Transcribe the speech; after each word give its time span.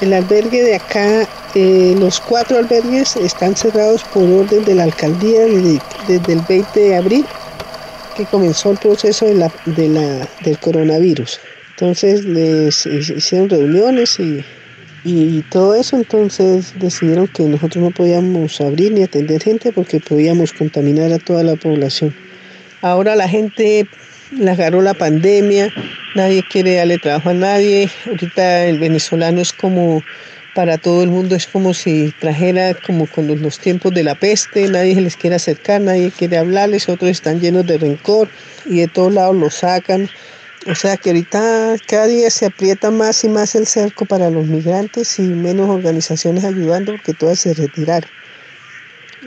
El 0.00 0.12
albergue 0.12 0.62
de 0.62 0.74
acá, 0.74 1.26
eh, 1.54 1.94
los 1.98 2.20
cuatro 2.20 2.58
albergues 2.58 3.16
están 3.16 3.56
cerrados 3.56 4.04
por 4.04 4.24
orden 4.24 4.64
de 4.64 4.74
la 4.74 4.84
alcaldía 4.84 5.44
desde, 6.06 6.32
el 6.32 6.40
20 6.46 6.80
de 6.80 6.96
abril, 6.96 7.24
que 8.14 8.26
comenzó 8.26 8.72
el 8.72 8.78
proceso 8.78 9.24
de 9.24 9.34
la, 9.34 9.50
del 10.44 10.58
coronavirus. 10.58 11.40
Entonces 11.70 12.24
les 12.24 12.84
hicieron 12.84 13.48
reuniones 13.48 14.20
y, 14.20 14.44
y 15.04 15.42
todo 15.50 15.74
eso, 15.74 15.96
entonces 15.96 16.74
decidieron 16.78 17.28
que 17.28 17.44
nosotros 17.44 17.82
no 17.82 17.90
podíamos 17.90 18.60
abrir 18.60 18.92
ni 18.92 19.02
atender 19.02 19.42
gente 19.42 19.72
porque 19.72 20.00
podíamos 20.00 20.52
contaminar 20.52 21.10
a 21.12 21.18
toda 21.18 21.42
la 21.42 21.56
población. 21.56 22.14
Ahora 22.82 23.16
la 23.16 23.28
gente 23.28 23.88
le 24.30 24.50
agarró 24.50 24.82
la 24.82 24.94
pandemia, 24.94 25.72
nadie 26.14 26.42
quiere 26.42 26.76
darle 26.76 26.98
trabajo 26.98 27.30
a 27.30 27.34
nadie. 27.34 27.90
Ahorita 28.06 28.64
el 28.64 28.78
venezolano 28.78 29.40
es 29.40 29.52
como 29.52 30.02
para 30.54 30.78
todo 30.78 31.02
el 31.02 31.10
mundo, 31.10 31.36
es 31.36 31.46
como 31.46 31.74
si 31.74 32.14
trajera 32.18 32.74
como 32.74 33.06
con 33.06 33.28
los 33.42 33.58
tiempos 33.58 33.92
de 33.92 34.02
la 34.02 34.14
peste, 34.14 34.68
nadie 34.68 34.94
se 34.94 35.02
les 35.02 35.16
quiere 35.16 35.36
acercar, 35.36 35.82
nadie 35.82 36.10
quiere 36.10 36.38
hablarles, 36.38 36.88
otros 36.88 37.10
están 37.10 37.40
llenos 37.40 37.66
de 37.66 37.76
rencor 37.76 38.28
y 38.64 38.80
de 38.80 38.88
todos 38.88 39.12
lados 39.12 39.36
los 39.36 39.54
sacan. 39.54 40.08
O 40.68 40.74
sea 40.74 40.96
que 40.96 41.10
ahorita 41.10 41.76
cada 41.86 42.06
día 42.06 42.30
se 42.30 42.46
aprieta 42.46 42.90
más 42.90 43.22
y 43.22 43.28
más 43.28 43.54
el 43.54 43.66
cerco 43.66 44.06
para 44.06 44.30
los 44.30 44.46
migrantes 44.46 45.18
y 45.18 45.22
menos 45.22 45.68
organizaciones 45.68 46.44
ayudando 46.44 46.92
porque 46.92 47.14
todas 47.14 47.38
se 47.38 47.54
retiraron. 47.54 48.10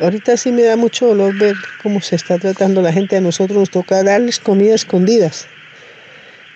Ahorita 0.01 0.37
sí 0.37 0.53
me 0.53 0.63
da 0.63 0.77
mucho 0.77 1.07
dolor 1.07 1.37
ver 1.37 1.55
cómo 1.83 1.99
se 1.99 2.15
está 2.15 2.37
tratando 2.37 2.81
la 2.81 2.93
gente. 2.93 3.17
A 3.17 3.21
nosotros 3.21 3.57
nos 3.57 3.69
toca 3.69 4.01
darles 4.01 4.39
comida 4.39 4.73
escondidas. 4.73 5.47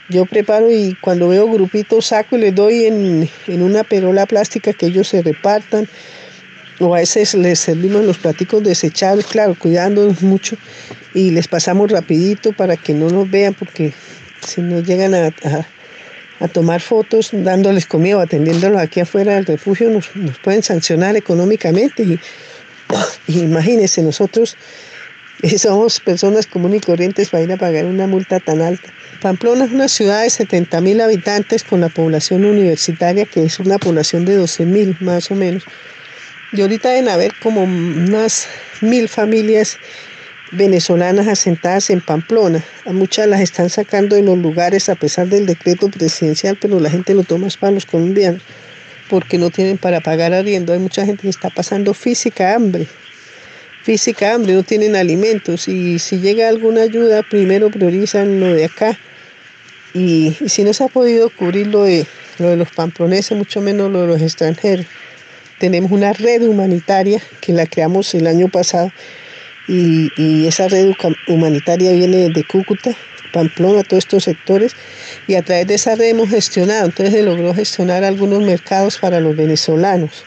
Yo 0.10 0.26
preparo 0.26 0.72
y 0.72 0.96
cuando 1.02 1.28
veo 1.28 1.52
grupitos 1.52 2.08
saco 2.08 2.38
y 2.38 2.42
les 2.42 2.56
doy 2.56 2.86
en, 2.86 3.30
una 3.48 3.84
perola 3.84 4.26
plástica 4.26 4.72
que 4.72 4.86
ellos 4.86 5.10
se 5.10 5.22
repartan. 5.22 5.90
O 6.80 6.96
a 6.96 7.00
veces 7.00 7.34
les 7.34 7.60
servimos 7.60 8.06
los 8.06 8.18
platicos 8.18 8.64
desechables, 8.64 9.26
claro, 9.26 9.56
cuidándonos 9.60 10.22
mucho. 10.22 10.56
Y 11.14 11.32
les 11.32 11.48
pasamos 11.48 11.92
rapidito 11.92 12.54
para 12.54 12.78
que 12.78 12.94
no 12.94 13.10
nos 13.10 13.30
vean 13.30 13.54
porque 13.54 13.94
si 14.46 14.62
no 14.62 14.80
llegan 14.80 15.14
a, 15.14 15.32
tomar 16.52 16.82
fotos 16.82 17.30
dándoles 17.32 17.86
comida 17.86 18.18
o 18.18 18.20
atendiéndolos 18.20 18.82
aquí 18.82 19.00
afuera 19.00 19.36
del 19.36 19.46
refugio 19.46 19.90
nos, 19.90 20.10
pueden 20.42 20.64
sancionar 20.64 21.16
económicamente. 21.16 22.20
Imagínense, 23.28 24.02
nosotros 24.02 24.58
somos 25.58 26.00
personas 26.00 26.48
comunes 26.48 26.82
y 26.82 26.86
corrientes 26.86 27.30
para 27.30 27.44
ir 27.44 27.52
a 27.52 27.58
pagar 27.58 27.86
una 27.86 28.08
multa 28.08 28.40
tan 28.40 28.62
alta. 28.62 28.90
Pamplona 29.22 29.66
es 29.66 29.72
una 29.72 29.88
ciudad 29.88 30.24
de 30.24 30.30
70 30.30 30.82
mil 30.82 31.02
habitantes 31.02 31.64
con 31.64 31.82
la 31.82 31.90
población 31.90 32.46
universitaria, 32.46 33.26
que 33.26 33.44
es 33.44 33.60
una 33.60 33.78
población 33.78 34.26
de 34.26 34.36
12 34.36 34.66
mil 34.66 34.98
más 35.00 35.32
o 35.32 35.36
menos. 35.36 35.64
Y 36.52 36.62
ahorita 36.62 36.90
deben 36.90 37.10
haber 37.10 37.34
como 37.42 37.64
unas 37.64 38.48
mil 38.82 39.10
familias 39.10 39.78
venezolanas 40.52 41.28
asentadas 41.28 41.90
en 41.90 42.00
Pamplona. 42.00 42.64
A 42.86 42.94
muchas 42.94 43.28
las 43.28 43.42
están 43.42 43.70
sacando 43.70 44.16
de 44.16 44.22
los 44.22 44.38
lugares 44.38 44.88
a 44.88 44.96
pesar 44.96 45.28
del 45.28 45.46
decreto 45.46 45.90
presidencial, 45.90 46.58
pero 46.62 46.80
la 46.80 46.90
gente 46.90 47.14
lo 47.14 47.24
toma 47.24 47.48
para 47.60 47.72
los 47.72 47.86
colombianos 47.86 48.42
porque 49.10 49.38
no 49.38 49.50
tienen 49.50 49.78
para 49.78 50.02
pagar 50.02 50.34
arriendo. 50.34 50.74
Hay 50.74 50.80
mucha 50.80 51.06
gente 51.06 51.24
que 51.24 51.30
está 51.30 51.50
pasando 51.50 51.94
física 51.94 52.56
hambre, 52.56 52.88
física 53.84 54.34
hambre, 54.34 54.54
no 54.54 54.64
tienen 54.64 54.96
alimentos 54.96 55.68
y 55.68 56.00
si 56.00 56.20
llega 56.20 56.48
alguna 56.50 56.84
ayuda, 56.84 57.24
primero 57.24 57.70
priorizan 57.70 58.40
lo 58.40 58.54
de 58.54 58.66
acá. 58.66 58.98
Y, 59.94 60.36
si 60.48 60.64
no 60.64 60.74
se 60.74 60.84
ha 60.84 60.88
podido 60.88 61.30
cubrir 61.30 61.68
lo 61.68 61.84
de, 61.84 62.08
lo 62.40 62.50
de 62.50 62.56
los 62.56 62.72
pamponeses, 62.72 63.38
mucho 63.38 63.62
menos 63.62 63.92
lo 63.92 64.02
de 64.02 64.08
los 64.08 64.22
extranjeros. 64.22 64.88
Tenemos 65.60 65.92
una 65.92 66.14
red 66.14 66.42
humanitaria 66.42 67.22
que 67.42 67.54
la 67.54 67.68
creamos 67.68 68.14
el 68.16 68.28
año 68.28 68.50
pasado 68.50 68.92
y, 69.68 70.48
esa 70.48 70.68
red 70.68 70.94
humanitaria 71.28 71.92
viene 71.92 72.30
de 72.30 72.44
Cúcuta 72.44 72.92
Pamplona, 73.32 73.84
todos 73.84 74.04
estos 74.04 74.24
sectores, 74.26 74.76
y 75.28 75.36
a 75.36 75.42
través 75.42 75.68
de 75.68 75.76
esa 75.76 75.96
red 75.96 76.10
hemos 76.10 76.30
gestionado, 76.30 76.86
entonces 76.86 77.16
se 77.16 77.24
logró 77.24 77.54
gestionar 77.54 78.04
algunos 78.04 78.44
mercados 78.44 78.98
para 79.00 79.20
los 79.20 79.36
venezolanos, 79.36 80.26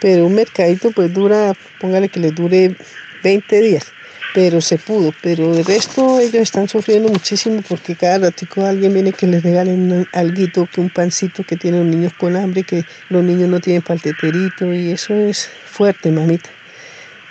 pero 0.00 0.26
un 0.26 0.34
mercadito 0.34 0.90
pues 0.92 1.12
dura, 1.12 1.54
póngale 1.80 2.08
que 2.08 2.20
les 2.20 2.34
dure 2.34 2.76
20 3.24 3.60
días, 3.60 3.92
pero 4.34 4.60
se 4.60 4.78
pudo, 4.78 5.12
pero 5.20 5.56
el 5.56 5.64
resto 5.64 6.20
ellos 6.20 6.42
están 6.42 6.68
sufriendo 6.68 7.08
muchísimo 7.08 7.60
porque 7.68 7.96
cada 7.96 8.18
ratico 8.18 8.64
alguien 8.64 8.94
viene 8.94 9.12
que 9.12 9.26
les 9.26 9.42
regalen 9.42 10.06
algo, 10.12 10.68
que 10.72 10.80
un 10.80 10.90
pancito 10.90 11.42
que 11.42 11.56
tienen 11.56 11.80
los 11.80 11.96
niños 11.96 12.12
con 12.14 12.36
hambre, 12.36 12.62
que 12.62 12.84
los 13.08 13.24
niños 13.24 13.48
no 13.48 13.58
tienen 13.58 13.82
palteterito 13.82 14.72
y 14.72 14.92
eso 14.92 15.14
es 15.14 15.48
fuerte, 15.66 16.12
mamita. 16.12 16.57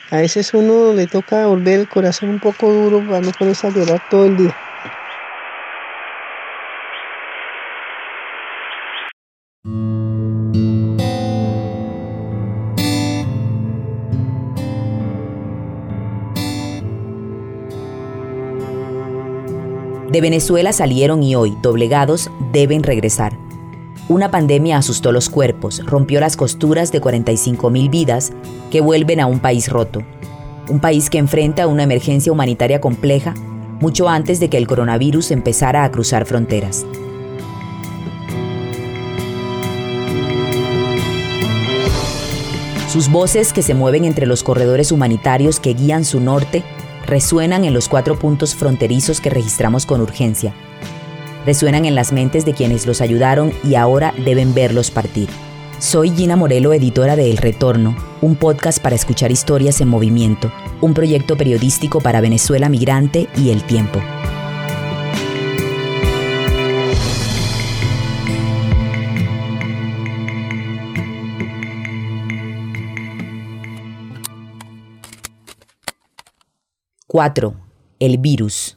A 0.09 0.18
veces 0.18 0.53
uno 0.53 0.94
le 0.94 1.06
toca 1.06 1.47
volver 1.47 1.81
el 1.81 1.90
corazón 1.90 2.29
un 2.29 2.40
poco 2.40 2.72
duro 2.72 3.06
para 3.06 3.19
no 3.19 3.31
ponerse 3.38 3.68
a 3.68 3.72
llorar 3.72 4.01
todo 4.09 4.25
el 4.25 4.38
día. 4.38 4.56
De 20.09 20.22
Venezuela 20.22 20.72
salieron 20.72 21.22
y 21.22 21.35
hoy, 21.35 21.57
doblegados, 21.62 22.31
deben 22.53 22.81
regresar. 22.81 23.47
Una 24.09 24.31
pandemia 24.31 24.78
asustó 24.78 25.12
los 25.12 25.29
cuerpos, 25.29 25.81
rompió 25.85 26.22
las 26.22 26.38
costuras 26.38 26.94
de 26.94 27.01
45.000 27.01 27.90
vidas 27.90 28.31
que 28.72 28.79
vuelven 28.79 29.19
a 29.19 29.25
un 29.25 29.40
país 29.40 29.69
roto. 29.69 30.01
Un 30.69 30.79
país 30.79 31.09
que 31.09 31.18
enfrenta 31.18 31.68
una 31.68 31.84
emergencia 31.84 32.31
humanitaria 32.31 32.79
compleja 32.79 33.34
mucho 33.81 34.07
antes 34.07 34.40
de 34.40 34.50
que 34.50 34.57
el 34.57 34.66
coronavirus 34.66 35.31
empezara 35.31 35.84
a 35.84 35.91
cruzar 35.91 36.25
fronteras. 36.25 36.85
Sus 42.88 43.12
voces 43.12 43.51
que 43.51 43.62
se 43.62 43.74
mueven 43.74 44.06
entre 44.06 44.25
los 44.25 44.41
corredores 44.41 44.94
humanitarios 44.94 45.59
que 45.59 45.74
guían 45.74 46.06
su 46.06 46.22
norte 46.22 46.63
resuenan 47.06 47.66
en 47.66 47.74
los 47.74 47.89
cuatro 47.89 48.18
puntos 48.18 48.56
fronterizos 48.56 49.19
que 49.19 49.29
registramos 49.29 49.85
con 49.85 50.00
urgencia. 50.00 50.53
Resuenan 51.47 51.85
en 51.85 51.96
las 51.96 52.12
mentes 52.12 52.44
de 52.44 52.52
quienes 52.52 52.85
los 52.85 53.00
ayudaron 53.00 53.53
y 53.63 53.75
ahora 53.75 54.13
deben 54.25 54.53
verlos 54.53 54.91
partir. 54.91 55.30
Soy 55.80 56.09
Gina 56.09 56.35
Morelo, 56.35 56.74
editora 56.74 57.16
de 57.16 57.31
El 57.31 57.38
Retorno, 57.38 57.96
un 58.19 58.35
podcast 58.35 58.80
para 58.84 58.97
escuchar 58.97 59.31
historias 59.31 59.80
en 59.80 59.88
movimiento, 59.88 60.52
un 60.81 60.94
proyecto 60.94 61.38
periodístico 61.38 62.02
para 62.02 62.19
Venezuela 62.19 62.68
Migrante 62.68 63.30
y 63.38 63.52
El 63.52 63.63
Tiempo. 63.63 64.02
4. 77.07 77.56
El 78.02 78.18
virus. 78.18 78.76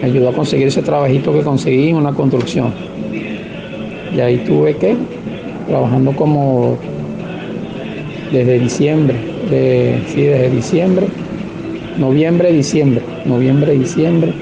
Me 0.00 0.08
ayudó 0.08 0.30
a 0.30 0.32
conseguir 0.32 0.68
ese 0.68 0.82
trabajito 0.82 1.32
que 1.32 1.42
conseguí 1.42 1.90
en 1.90 1.96
una 1.96 2.12
construcción. 2.12 2.72
Y 4.14 4.20
ahí 4.20 4.38
tuve 4.38 4.76
que, 4.76 4.96
trabajando 5.68 6.12
como 6.12 6.78
desde 8.32 8.58
diciembre, 8.58 9.16
sí, 10.08 10.22
desde 10.22 10.50
diciembre, 10.50 11.06
noviembre, 11.98 12.52
diciembre, 12.52 13.02
noviembre, 13.24 13.72
diciembre, 13.72 14.32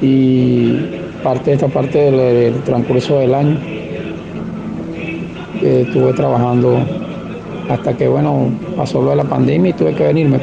y 0.00 0.76
parte 1.22 1.50
de 1.50 1.56
esta 1.56 1.68
parte 1.68 1.98
del, 2.10 2.54
transcurso 2.62 3.18
del 3.18 3.34
año, 3.34 3.58
estuve 5.60 6.12
trabajando 6.14 6.78
hasta 7.68 7.96
que, 7.96 8.08
bueno, 8.08 8.50
pasó 8.76 9.02
lo 9.02 9.10
de 9.10 9.16
la 9.16 9.24
pandemia 9.24 9.70
y 9.70 9.72
tuve 9.74 9.94
que 9.94 10.04
venirme 10.04 10.38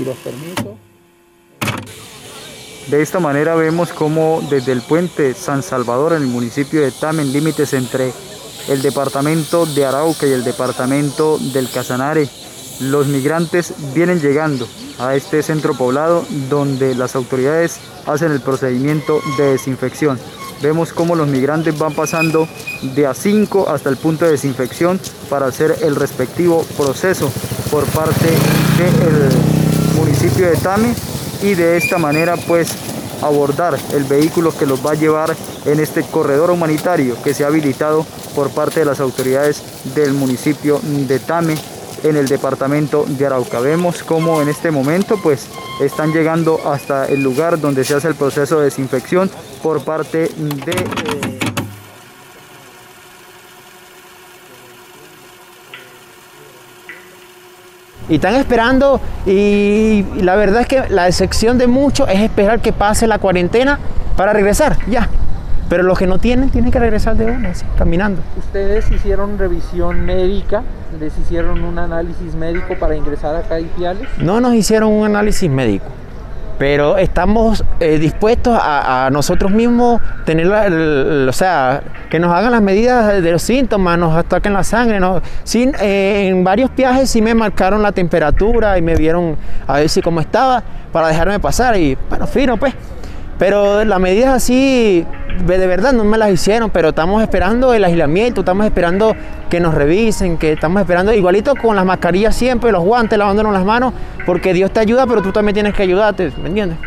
y 0.00 0.04
los 0.04 0.16
permisos. 0.16 0.89
De 2.90 3.02
esta 3.02 3.20
manera 3.20 3.54
vemos 3.54 3.90
cómo 3.90 4.42
desde 4.50 4.72
el 4.72 4.82
puente 4.82 5.32
San 5.34 5.62
Salvador 5.62 6.12
en 6.12 6.22
el 6.22 6.28
municipio 6.28 6.80
de 6.80 6.90
Tamen, 6.90 7.32
límites 7.32 7.72
entre 7.72 8.12
el 8.66 8.82
departamento 8.82 9.64
de 9.64 9.86
Arauca 9.86 10.26
y 10.26 10.32
el 10.32 10.42
departamento 10.42 11.38
del 11.38 11.70
Casanare, 11.70 12.28
los 12.80 13.06
migrantes 13.06 13.74
vienen 13.94 14.20
llegando 14.20 14.66
a 14.98 15.14
este 15.14 15.40
centro 15.44 15.74
poblado 15.74 16.26
donde 16.48 16.96
las 16.96 17.14
autoridades 17.14 17.78
hacen 18.06 18.32
el 18.32 18.40
procedimiento 18.40 19.20
de 19.38 19.52
desinfección. 19.52 20.18
Vemos 20.60 20.92
cómo 20.92 21.14
los 21.14 21.28
migrantes 21.28 21.78
van 21.78 21.94
pasando 21.94 22.48
de 22.82 23.06
a 23.06 23.14
5 23.14 23.68
hasta 23.68 23.88
el 23.88 23.98
punto 23.98 24.24
de 24.24 24.32
desinfección 24.32 25.00
para 25.28 25.46
hacer 25.46 25.76
el 25.82 25.94
respectivo 25.94 26.64
proceso 26.76 27.30
por 27.70 27.84
parte 27.84 28.26
del 28.78 29.94
municipio 29.96 30.50
de 30.50 30.56
Tame 30.56 30.92
y 31.42 31.54
de 31.54 31.76
esta 31.76 31.98
manera 31.98 32.36
pues 32.36 32.70
abordar 33.22 33.78
el 33.92 34.04
vehículo 34.04 34.56
que 34.56 34.66
los 34.66 34.84
va 34.84 34.92
a 34.92 34.94
llevar 34.94 35.36
en 35.64 35.80
este 35.80 36.02
corredor 36.02 36.50
humanitario 36.50 37.20
que 37.22 37.34
se 37.34 37.44
ha 37.44 37.48
habilitado 37.48 38.06
por 38.34 38.50
parte 38.50 38.80
de 38.80 38.86
las 38.86 39.00
autoridades 39.00 39.62
del 39.94 40.12
municipio 40.12 40.80
de 40.82 41.18
Tame 41.18 41.56
en 42.02 42.16
el 42.16 42.28
departamento 42.28 43.04
de 43.06 43.26
Arauca. 43.26 43.60
Vemos 43.60 44.02
cómo 44.02 44.40
en 44.40 44.48
este 44.48 44.70
momento 44.70 45.18
pues 45.22 45.46
están 45.80 46.12
llegando 46.12 46.60
hasta 46.70 47.06
el 47.06 47.22
lugar 47.22 47.60
donde 47.60 47.84
se 47.84 47.94
hace 47.94 48.08
el 48.08 48.14
proceso 48.14 48.58
de 48.58 48.66
desinfección 48.66 49.30
por 49.62 49.82
parte 49.84 50.30
de... 50.38 50.72
Eh, 50.72 51.30
y 58.10 58.16
están 58.16 58.34
esperando 58.34 59.00
y 59.24 60.04
la 60.20 60.36
verdad 60.36 60.62
es 60.62 60.66
que 60.66 60.88
la 60.90 61.04
decepción 61.04 61.56
de 61.56 61.68
muchos 61.68 62.08
es 62.10 62.20
esperar 62.20 62.60
que 62.60 62.72
pase 62.72 63.06
la 63.06 63.18
cuarentena 63.18 63.78
para 64.16 64.32
regresar, 64.34 64.76
ya. 64.88 65.08
Pero 65.70 65.84
los 65.84 65.96
que 65.96 66.08
no 66.08 66.18
tienen, 66.18 66.50
tienen 66.50 66.72
que 66.72 66.80
regresar 66.80 67.16
de 67.16 67.26
una, 67.26 67.52
caminando. 67.78 68.20
¿Ustedes 68.36 68.90
hicieron 68.90 69.38
revisión 69.38 70.04
médica? 70.04 70.64
¿Les 70.98 71.16
hicieron 71.16 71.62
un 71.62 71.78
análisis 71.78 72.34
médico 72.34 72.74
para 72.78 72.96
ingresar 72.96 73.36
acá 73.36 73.54
a 73.54 73.60
Ipiales? 73.60 74.08
No 74.18 74.40
nos 74.40 74.54
hicieron 74.54 74.92
un 74.92 75.06
análisis 75.06 75.48
médico 75.48 75.86
pero 76.60 76.98
estamos 76.98 77.64
eh, 77.80 77.98
dispuestos 77.98 78.54
a, 78.60 79.08
nosotros 79.10 79.50
mismos 79.50 79.98
tener, 80.26 80.46
o 80.46 81.32
sea, 81.32 81.82
que 82.10 82.18
nos 82.18 82.34
hagan 82.34 82.52
las 82.52 82.60
medidas 82.60 83.22
de 83.22 83.32
los 83.32 83.40
síntomas, 83.40 83.98
nos 83.98 84.14
ataquen 84.14 84.52
la 84.52 84.62
sangre. 84.62 85.00
¿no? 85.00 85.22
Sí, 85.42 85.72
eh, 85.80 86.28
en 86.28 86.44
varios 86.44 86.68
viajes 86.76 87.08
sí 87.08 87.22
me 87.22 87.32
marcaron 87.32 87.80
la 87.80 87.92
temperatura 87.92 88.76
y 88.76 88.82
me 88.82 88.94
vieron 88.94 89.38
a 89.66 89.78
ver 89.78 89.88
si 89.88 90.02
cómo 90.02 90.20
estaba 90.20 90.62
para 90.92 91.08
dejarme 91.08 91.40
pasar 91.40 91.78
y 91.78 91.96
bueno, 92.10 92.26
fino 92.26 92.58
pues. 92.58 92.74
Pero 93.38 93.82
las 93.86 93.98
medidas 93.98 94.34
así, 94.34 95.06
de 95.46 95.66
verdad, 95.66 95.92
no 95.92 96.04
me 96.04 96.18
las 96.18 96.30
hicieron, 96.30 96.70
pero 96.70 96.90
estamos 96.90 97.22
esperando 97.22 97.74
el 97.74 97.84
aislamiento, 97.84 98.40
estamos 98.40 98.66
esperando 98.66 99.14
que 99.48 99.60
nos 99.60 99.74
revisen, 99.74 100.38
que 100.38 100.52
estamos 100.52 100.80
esperando, 100.80 101.12
igualito 101.12 101.54
con 101.56 101.76
las 101.76 101.84
mascarillas 101.84 102.36
siempre, 102.36 102.72
los 102.72 102.82
guantes, 102.82 103.18
lavándonos 103.18 103.52
las 103.52 103.64
manos, 103.64 103.92
porque 104.26 104.52
Dios 104.52 104.72
te 104.72 104.80
ayuda, 104.80 105.06
pero 105.06 105.22
tú 105.22 105.32
también 105.32 105.54
tienes 105.54 105.74
que 105.74 105.82
ayudarte, 105.82 106.32
¿me 106.42 106.48
entiendes? 106.48 106.78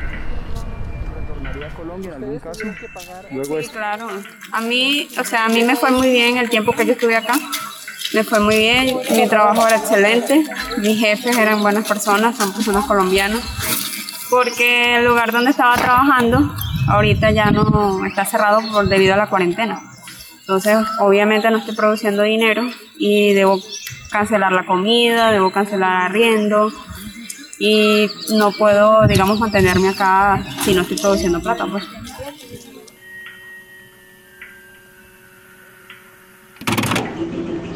Sí, 2.51 3.69
claro. 3.71 4.07
A 4.51 4.61
mí, 4.61 5.07
o 5.19 5.23
sea, 5.23 5.45
a 5.45 5.49
mí 5.49 5.63
me 5.63 5.75
fue 5.75 5.91
muy 5.91 6.09
bien 6.09 6.37
el 6.37 6.49
tiempo 6.49 6.73
que 6.73 6.85
yo 6.85 6.93
estuve 6.93 7.15
acá. 7.15 7.33
Me 8.13 8.23
fue 8.23 8.39
muy 8.39 8.57
bien, 8.57 8.97
mi 9.11 9.27
trabajo 9.27 9.65
era 9.65 9.77
excelente, 9.77 10.43
mis 10.77 10.99
jefes 10.99 11.35
eran 11.35 11.61
buenas 11.61 11.87
personas, 11.87 12.35
son 12.35 12.53
personas 12.53 12.85
colombianas 12.85 13.41
porque 14.33 14.97
el 14.97 15.05
lugar 15.05 15.31
donde 15.31 15.51
estaba 15.51 15.75
trabajando 15.75 16.55
ahorita 16.87 17.31
ya 17.31 17.51
no 17.51 18.05
está 18.05 18.25
cerrado 18.25 18.61
por 18.71 18.87
debido 18.87 19.13
a 19.13 19.17
la 19.17 19.27
cuarentena. 19.27 19.81
Entonces, 20.39 20.77
obviamente 20.99 21.49
no 21.49 21.59
estoy 21.59 21.75
produciendo 21.75 22.23
dinero 22.23 22.63
y 22.97 23.33
debo 23.33 23.59
cancelar 24.11 24.51
la 24.51 24.65
comida, 24.65 25.31
debo 25.31 25.51
cancelar 25.51 26.11
arriendo 26.11 26.69
y 27.59 28.07
no 28.35 28.51
puedo, 28.51 29.07
digamos, 29.07 29.39
mantenerme 29.39 29.89
acá 29.89 30.43
si 30.63 30.73
no 30.73 30.81
estoy 30.81 30.97
produciendo 30.97 31.39
plata, 31.39 31.65
pues. 31.65 31.85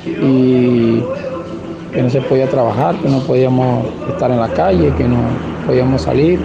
Y 0.06 1.02
que 1.94 2.02
no 2.04 2.10
se 2.10 2.22
podía 2.22 2.50
trabajar, 2.50 2.96
que 2.98 3.08
no 3.08 3.22
podíamos 3.22 3.86
estar 4.10 4.30
en 4.30 4.40
la 4.40 4.50
calle, 4.50 4.94
que 4.98 5.06
no 5.06 5.18
podíamos 5.66 6.02
salir, 6.02 6.40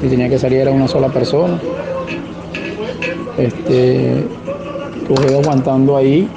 si 0.00 0.08
tenía 0.08 0.28
que 0.28 0.38
salir 0.38 0.60
era 0.60 0.70
una 0.70 0.86
sola 0.86 1.08
persona. 1.08 1.58
Este, 3.38 4.24
estuve 4.96 5.34
aguantando 5.34 5.96
ahí, 5.96 6.28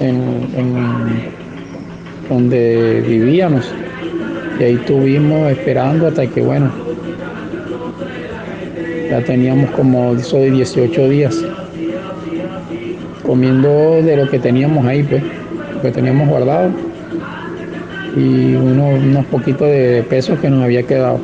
en, 0.00 1.36
donde 2.28 3.04
vivíamos, 3.06 3.72
y 4.58 4.64
ahí 4.64 4.74
estuvimos 4.74 5.50
esperando 5.50 6.06
hasta 6.08 6.26
que, 6.26 6.40
bueno, 6.42 6.70
ya 9.10 9.22
teníamos 9.22 9.70
como 9.70 10.14
18 10.14 11.08
días 11.08 11.44
comiendo 13.24 14.02
de 14.02 14.16
lo 14.16 14.30
que 14.30 14.38
teníamos 14.38 14.84
ahí, 14.86 15.02
pues, 15.02 15.22
lo 15.74 15.82
que 15.82 15.90
teníamos 15.90 16.28
guardado 16.28 16.70
y 18.16 18.54
unos 18.54 19.26
poquitos 19.26 19.68
de 19.68 20.02
pesos 20.08 20.38
que 20.38 20.48
nos 20.48 20.64
había 20.64 20.82
quedado. 20.84 21.20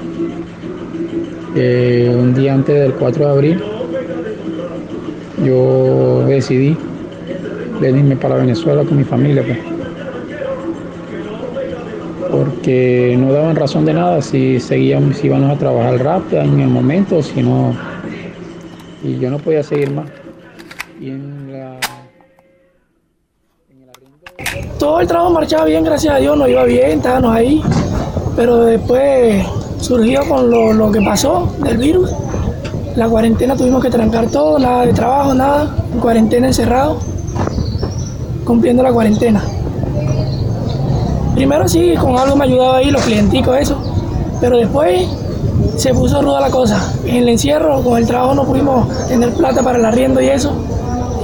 Eh, 1.55 2.11
un 2.19 2.35
día 2.35 2.55
antes 2.55 2.81
del 2.81 2.95
4 2.95 3.27
de 3.27 3.31
abril 3.31 3.63
yo 5.45 6.25
decidí 6.27 6.77
venirme 7.81 8.17
para 8.17 8.37
Venezuela 8.37 8.85
con 8.85 8.97
mi 8.97 9.05
familia, 9.05 9.43
pues. 9.43 9.59
porque 12.31 13.15
no 13.19 13.33
daban 13.33 13.57
razón 13.57 13.85
de 13.85 13.93
nada 13.93 14.23
si 14.23 14.59
seguíamos, 14.61 15.17
si 15.17 15.27
íbamos 15.27 15.51
a 15.51 15.59
trabajar 15.59 16.03
rápido 16.03 16.43
en 16.43 16.61
el 16.61 16.69
momento, 16.69 17.23
si 17.23 17.43
no, 17.43 17.75
y 19.03 19.19
yo 19.19 19.31
no 19.31 19.39
podía 19.39 19.63
seguir 19.63 19.91
más. 19.91 20.07
Y 21.01 21.11
la 21.51 21.79
todo 24.79 25.01
el 25.01 25.07
trabajo 25.07 25.31
marchaba 25.31 25.65
bien, 25.67 25.85
gracias 25.85 26.15
a 26.15 26.19
Dios, 26.19 26.37
nos 26.37 26.49
iba 26.49 26.65
bien, 26.65 26.99
estábamos 26.99 27.35
ahí, 27.35 27.63
pero 28.37 28.65
después 28.65 29.45
surgió 29.83 30.27
con 30.29 30.51
lo, 30.79 30.93
que 30.93 31.01
pasó 31.03 31.55
del 31.63 31.77
virus. 31.77 32.11
La 32.97 33.09
cuarentena 33.09 33.57
tuvimos 33.57 33.83
que 33.83 33.91
trancar 33.91 34.31
todo, 34.31 34.59
nada 34.59 34.87
de 34.87 34.93
trabajo, 34.93 35.35
nada, 35.35 35.77
en 35.93 36.01
cuarentena 36.01 36.47
encerrado, 36.47 37.01
cumpliendo 38.45 38.83
la 38.83 38.93
cuarentena. 38.93 39.43
Primero 41.35 41.67
sí, 41.67 41.95
con 41.99 42.17
algo 42.19 42.37
me 42.37 42.45
ayudaba 42.45 42.77
ahí, 42.79 42.91
los 42.91 43.03
clienticos, 43.03 43.59
eso, 43.59 43.83
pero 44.41 44.59
después 44.59 45.09
se 45.77 45.93
puso 45.95 46.21
ruda 46.23 46.41
la 46.41 46.51
cosa. 46.51 46.93
En 47.05 47.17
el 47.17 47.29
encierro, 47.31 47.83
con 47.83 47.99
el 47.99 48.07
trabajo 48.07 48.35
no 48.35 48.45
pudimos 48.45 49.09
tener 49.09 49.33
plata 49.33 49.63
para 49.63 49.79
el 49.79 49.85
arriendo 49.85 50.21
y 50.21 50.29
eso, 50.29 50.53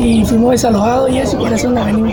y 0.01 0.25
fuimos 0.25 0.53
desalojados 0.53 1.11
y 1.11 1.19
eso, 1.19 1.37
y 1.37 1.45
por 1.45 1.53
eso 1.53 1.71
nos 1.71 1.85
venimos 1.85 2.13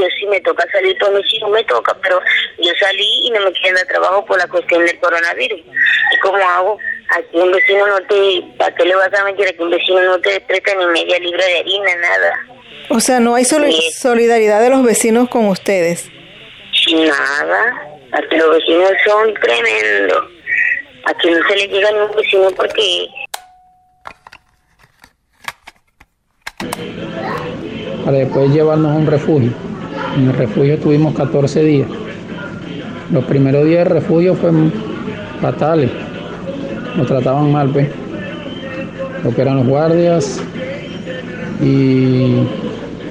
yo 0.00 0.06
si 0.18 0.26
me 0.26 0.40
toca 0.40 0.64
salir 0.72 0.96
por 0.98 1.14
mis 1.14 1.34
hijos, 1.34 1.50
me 1.50 1.64
toca, 1.64 1.96
pero 2.02 2.20
yo 2.58 2.72
salí 2.80 3.09
y 3.30 3.38
no 3.38 3.44
me 3.44 3.52
quieren 3.52 3.74
dar 3.74 3.86
trabajo 3.86 4.24
por 4.24 4.38
la 4.38 4.46
cuestión 4.48 4.84
del 4.84 4.98
coronavirus. 4.98 5.60
¿Y 5.60 6.18
cómo 6.20 6.36
hago? 6.36 6.78
Aquí 7.16 7.38
un 7.38 7.52
vecino 7.52 7.86
no 7.86 7.98
te, 8.06 8.42
¿para 8.58 8.74
qué 8.74 8.84
le 8.84 8.94
vas 8.94 9.12
a 9.12 9.24
mentir? 9.24 9.48
Aquí 9.48 9.62
un 9.62 9.70
vecino 9.70 10.00
no 10.02 10.20
te 10.20 10.40
presta 10.40 10.74
ni 10.74 10.86
media 10.86 11.18
libra 11.18 11.44
de 11.44 11.58
harina, 11.58 11.96
nada. 11.96 12.40
O 12.88 13.00
sea, 13.00 13.20
no 13.20 13.34
hay 13.34 13.44
solidaridad 13.44 14.60
de 14.60 14.70
los 14.70 14.84
vecinos 14.84 15.28
con 15.28 15.46
ustedes. 15.46 16.08
Nada, 16.92 17.82
aquí 18.12 18.36
los 18.36 18.50
vecinos 18.50 18.92
son 19.04 19.34
tremendos. 19.34 20.24
Aquí 21.06 21.30
no 21.30 21.48
se 21.48 21.56
le 21.56 21.68
llega 21.68 21.88
a 21.88 21.92
ningún 21.92 22.16
vecino 22.16 22.50
porque 22.56 23.08
para 28.04 28.18
después 28.18 28.50
llevarnos 28.50 28.92
a 28.92 28.94
un 28.94 29.06
refugio. 29.06 29.52
En 30.16 30.28
el 30.28 30.36
refugio 30.36 30.74
estuvimos 30.74 31.14
14 31.14 31.62
días. 31.62 31.88
Los 33.12 33.24
primeros 33.24 33.64
días 33.66 33.84
del 33.84 33.94
refugio 33.94 34.34
fueron 34.34 34.72
fatales. 35.40 35.90
Nos 36.96 37.08
trataban 37.08 37.50
mal, 37.50 37.68
pues. 37.70 37.88
Lo 39.24 39.34
que 39.34 39.42
eran 39.42 39.56
los 39.56 39.66
guardias 39.66 40.40
y 41.60 42.36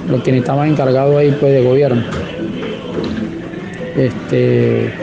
los 0.09 0.23
que 0.23 0.37
estaban 0.37 0.69
encargados 0.69 1.17
ahí, 1.17 1.35
pues, 1.37 1.51
de 1.51 1.63
gobierno. 1.63 2.01
Este, 3.97 4.93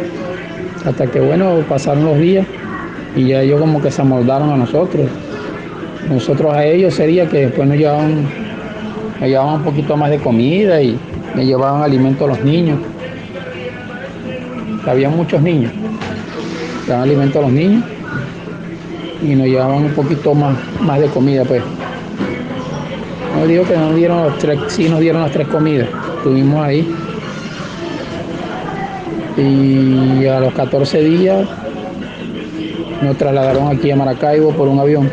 hasta 0.87 1.07
que, 1.09 1.21
bueno, 1.21 1.63
pasaron 1.69 2.07
los 2.07 2.19
días 2.19 2.47
y 3.15 3.29
ya 3.29 3.43
ellos 3.43 3.61
como 3.61 3.83
que 3.83 3.91
se 3.91 4.01
amoldaron 4.01 4.51
a 4.51 4.57
nosotros. 4.57 5.07
Nosotros 6.09 6.55
a 6.55 6.65
ellos 6.65 6.95
sería 6.95 7.29
que 7.29 7.47
después 7.47 7.69
nos 7.69 7.77
llevaban, 7.77 8.23
nos 9.21 9.29
llevaban 9.29 9.57
un 9.57 9.63
poquito 9.63 9.95
más 9.97 10.09
de 10.09 10.19
comida 10.19 10.81
y 10.81 10.99
me 11.35 11.45
llevaban 11.45 11.83
alimento 11.83 12.25
a 12.25 12.29
los 12.29 12.41
niños. 12.43 12.79
Había 14.87 15.11
muchos 15.11 15.43
niños. 15.43 15.73
Llevaban 16.85 17.09
alimento 17.09 17.41
a 17.41 17.43
los 17.43 17.53
niños 17.53 17.85
y 19.23 19.35
nos 19.35 19.47
llevaban 19.47 19.85
un 19.85 19.91
poquito 19.93 20.35
más, 20.35 20.57
más 20.81 21.01
de 21.01 21.09
comida, 21.09 21.45
pues. 21.45 21.63
No 23.37 23.47
digo 23.47 23.65
que 23.65 23.77
nos 23.77 23.95
dieron 23.97 24.23
los 24.23 24.39
tres, 24.39 24.59
sí 24.69 24.89
nos 24.89 25.01
dieron 25.01 25.23
las 25.23 25.33
tres 25.33 25.49
comidas. 25.49 25.89
Estuvimos 26.19 26.65
ahí. 26.65 26.95
Y 29.37 30.25
a 30.27 30.41
los 30.41 30.55
14 30.55 31.03
días 31.03 31.47
nos 33.03 33.19
trasladaron 33.19 33.69
aquí 33.69 33.91
a 33.91 33.97
Maracaibo 33.97 34.53
por 34.53 34.69
un 34.69 34.79
avión. 34.79 35.11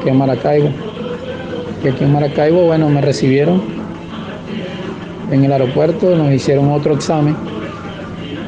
Aquí 0.00 0.08
a 0.08 0.14
Maracaibo. 0.14 0.70
Y 1.84 1.88
aquí 1.88 2.04
en 2.04 2.12
Maracaibo, 2.12 2.62
bueno, 2.62 2.88
me 2.88 3.00
recibieron 3.00 3.77
en 5.30 5.44
el 5.44 5.52
aeropuerto, 5.52 6.14
nos 6.16 6.32
hicieron 6.32 6.70
otro 6.70 6.94
examen 6.94 7.36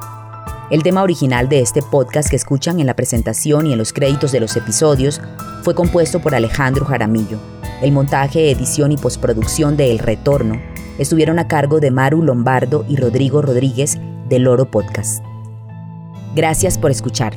El 0.71 0.83
tema 0.83 1.03
original 1.03 1.49
de 1.49 1.61
este 1.61 1.81
podcast 1.81 2.29
que 2.29 2.37
escuchan 2.37 2.81
en 2.81 2.87
la 2.87 2.95
presentación 2.95 3.67
y 3.67 3.73
en 3.73 3.79
los 3.79 3.93
créditos 3.93 4.33
de 4.33 4.41
los 4.41 4.57
episodios 4.57 5.21
fue 5.63 5.75
compuesto 5.77 6.21
por 6.21 6.35
Alejandro 6.35 6.87
Jaramillo. 6.87 7.62
El 7.83 7.91
montaje, 7.91 8.53
edición 8.53 8.93
y 8.93 8.97
postproducción 8.97 9.77
de 9.77 9.91
El 9.91 9.99
Retorno 9.99 10.63
estuvieron 10.99 11.41
a 11.41 11.49
cargo 11.49 11.81
de 11.81 11.91
Maru 11.91 12.23
Lombardo 12.23 12.87
y 12.89 12.95
Rodrigo 12.95 13.43
Rodríguez 13.43 13.99
de 14.29 14.39
Loro 14.39 14.71
Podcast. 14.71 15.25
Gracias 16.37 16.79
por 16.79 16.93
escuchar. 16.93 17.37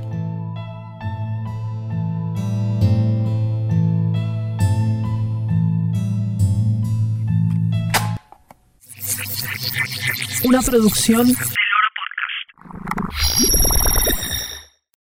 Una 10.44 10.62
producción 10.62 11.34